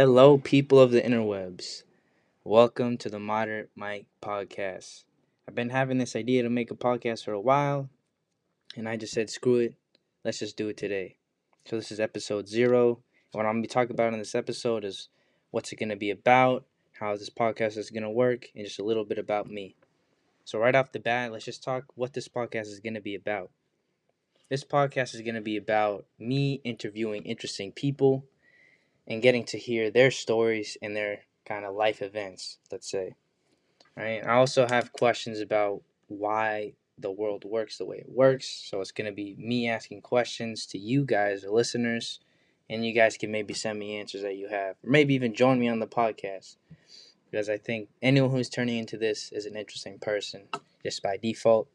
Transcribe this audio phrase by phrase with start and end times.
[0.00, 1.82] Hello, people of the interwebs.
[2.44, 5.02] Welcome to the Moderate Mike podcast.
[5.48, 7.90] I've been having this idea to make a podcast for a while,
[8.76, 9.74] and I just said, screw it,
[10.24, 11.16] let's just do it today.
[11.64, 13.00] So, this is episode zero.
[13.32, 15.08] What I'm going to be talking about in this episode is
[15.50, 16.64] what's it going to be about,
[17.00, 19.74] how this podcast is going to work, and just a little bit about me.
[20.44, 23.16] So, right off the bat, let's just talk what this podcast is going to be
[23.16, 23.50] about.
[24.48, 28.26] This podcast is going to be about me interviewing interesting people
[29.08, 33.14] and getting to hear their stories and their kind of life events, let's say.
[33.96, 34.24] Right?
[34.24, 38.46] I also have questions about why the world works the way it works.
[38.46, 42.20] So it's going to be me asking questions to you guys, the listeners,
[42.68, 45.58] and you guys can maybe send me answers that you have, or maybe even join
[45.58, 46.56] me on the podcast.
[47.30, 50.42] Because I think anyone who's turning into this is an interesting person
[50.82, 51.68] just by default.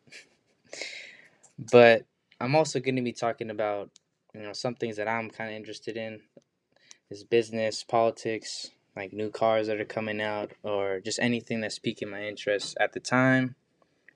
[1.72, 2.06] but
[2.40, 3.90] I'm also going to be talking about
[4.34, 6.22] you know some things that I'm kind of interested in
[7.10, 12.10] is business, politics, like new cars that are coming out, or just anything that's piquing
[12.10, 13.56] my interest at the time.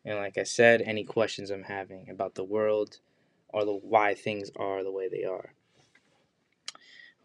[0.06, 3.00] And like I said, any questions I'm having about the world
[3.50, 5.54] or the why things are the way they are.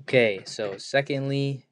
[0.02, 1.66] Okay, so secondly,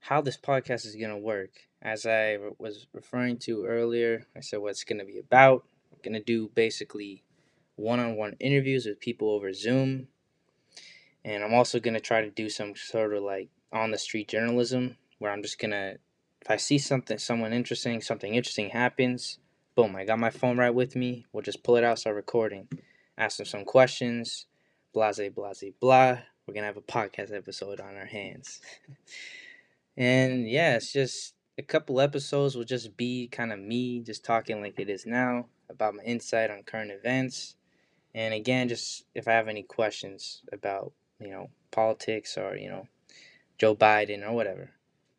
[0.00, 1.50] how this podcast is going to work.
[1.82, 5.64] As I was referring to earlier, I said what's going to be about.
[5.92, 7.24] I'm going to do basically
[7.76, 10.08] one on one interviews with people over Zoom.
[11.24, 14.28] And I'm also going to try to do some sort of like on the street
[14.28, 15.98] journalism where I'm just going to,
[16.40, 19.38] if I see something, someone interesting, something interesting happens,
[19.74, 21.26] boom, I got my phone right with me.
[21.32, 22.68] We'll just pull it out, start recording,
[23.16, 24.46] ask them some questions,
[24.92, 26.18] blase, blase, blah.
[26.46, 28.60] We're going to have a podcast episode on our hands.
[29.96, 34.60] and yeah, it's just a couple episodes will just be kind of me just talking
[34.60, 37.54] like it is now about my insight on current events
[38.14, 40.92] and again, just if I have any questions about,
[41.22, 42.86] you know, politics or, you know,
[43.58, 44.70] Joe Biden or whatever,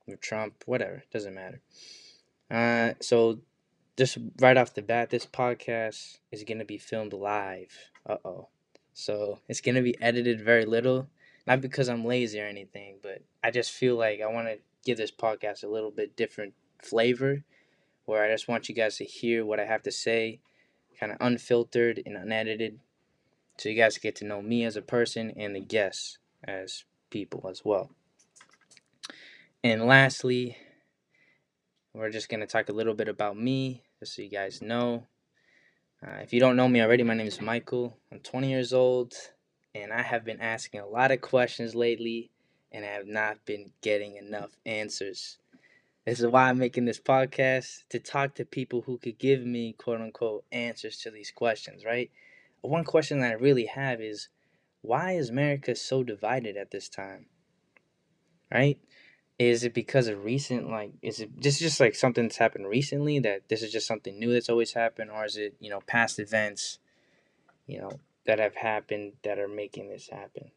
[0.07, 1.61] or Trump, whatever, doesn't matter.
[2.51, 3.39] Uh, so
[3.97, 7.91] just right off the bat, this podcast is going to be filmed live.
[8.07, 8.47] Uh oh.
[8.93, 11.07] So it's going to be edited very little.
[11.45, 14.97] Not because I'm lazy or anything, but I just feel like I want to give
[14.97, 17.43] this podcast a little bit different flavor
[18.05, 20.39] where I just want you guys to hear what I have to say
[20.99, 22.79] kind of unfiltered and unedited.
[23.57, 27.47] So you guys get to know me as a person and the guests as people
[27.49, 27.91] as well.
[29.63, 30.57] And lastly,
[31.93, 35.07] we're just going to talk a little bit about me, just so you guys know.
[36.05, 37.95] Uh, if you don't know me already, my name is Michael.
[38.11, 39.13] I'm 20 years old,
[39.73, 42.31] and I have been asking a lot of questions lately,
[42.71, 45.37] and I have not been getting enough answers.
[46.05, 49.73] This is why I'm making this podcast to talk to people who could give me
[49.73, 52.11] quote unquote answers to these questions, right?
[52.63, 54.29] One question that I really have is
[54.81, 57.27] why is America so divided at this time?
[58.51, 58.79] Right?
[59.39, 63.19] Is it because of recent like is it just just like something that's happened recently
[63.19, 66.19] that this is just something new that's always happened or is it, you know, past
[66.19, 66.79] events,
[67.67, 67.91] you know,
[68.25, 70.51] that have happened that are making this happen?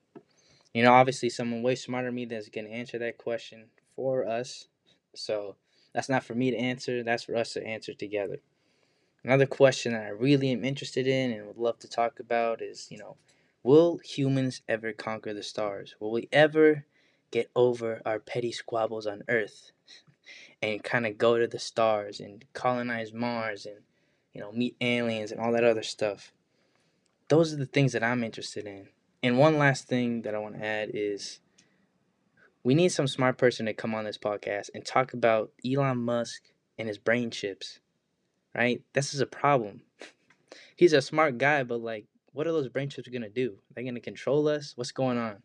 [0.75, 3.67] You know, obviously someone way smarter than me that's gonna answer that question
[3.97, 4.69] for us
[5.15, 5.57] so
[5.93, 8.39] that's not for me to answer, that's for us to answer together.
[9.27, 12.87] Another question that I really am interested in and would love to talk about is,
[12.93, 13.17] you know,
[13.65, 15.97] will humans ever conquer the stars?
[15.99, 16.85] Will we ever
[17.33, 19.73] get over our petty squabbles on Earth
[20.63, 23.81] and kind of go to the stars and colonize Mars and,
[24.33, 26.33] you know, meet aliens and all that other stuff?
[27.27, 28.87] Those are the things that I'm interested in.
[29.25, 31.41] And one last thing that I want to add is
[32.63, 36.43] we need some smart person to come on this podcast and talk about Elon Musk
[36.79, 37.81] and his brain chips.
[38.57, 38.81] Right?
[38.95, 39.83] This is a problem.
[40.77, 43.53] He's a smart guy, but like, what are those brain chips gonna do?
[43.53, 44.73] Are they gonna control us?
[44.77, 45.43] What's going on?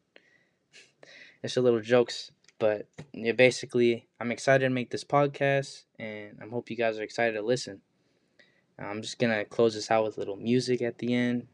[1.44, 6.48] It's a little jokes, but yeah, basically, I'm excited to make this podcast, and I
[6.48, 7.82] hope you guys are excited to listen.
[8.80, 11.48] I'm just gonna close this out with a little music at the end.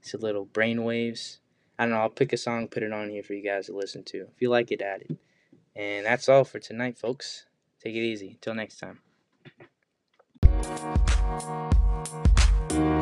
[0.00, 1.38] It's a little brainwaves.
[1.78, 1.98] I don't know.
[1.98, 4.22] I'll pick a song, put it on here for you guys to listen to.
[4.22, 5.16] If you like it, add it.
[5.74, 7.46] And that's all for tonight, folks.
[7.82, 8.30] Take it easy.
[8.30, 9.00] Until next time.
[10.64, 10.80] Thank
[12.72, 12.93] you.